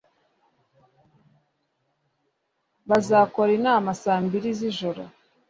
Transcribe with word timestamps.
Bazakora 2.89 3.51
inama 3.59 3.89
saa 4.01 4.19
mbiri 4.25 4.49
zijoro. 4.59 5.03